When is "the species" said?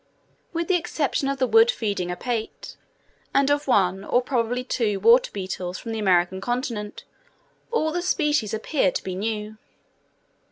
7.91-8.51